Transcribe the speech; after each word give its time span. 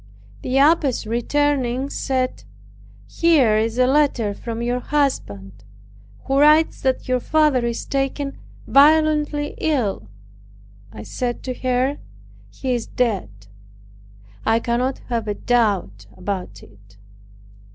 The 0.41 0.57
abbess 0.57 1.05
returning, 1.05 1.91
said, 1.91 2.43
"Here 3.05 3.55
is 3.55 3.77
a 3.77 3.85
letter 3.85 4.33
from 4.33 4.63
your 4.63 4.79
husband, 4.79 5.63
who 6.23 6.39
writes 6.39 6.81
that 6.81 7.07
your 7.07 7.19
father 7.19 7.63
is 7.67 7.85
taken 7.85 8.39
violently 8.65 9.53
ill." 9.59 10.07
I 10.91 11.03
said 11.03 11.43
to 11.43 11.53
her, 11.53 11.99
"He 12.49 12.73
is 12.73 12.87
dead, 12.87 13.29
I 14.43 14.57
cannot 14.59 14.97
have 15.09 15.27
a 15.27 15.35
doubt 15.35 16.07
about 16.17 16.63
it." 16.63 16.97